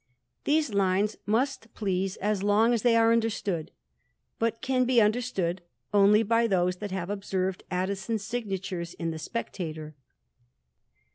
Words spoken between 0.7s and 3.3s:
lines must please as long as they are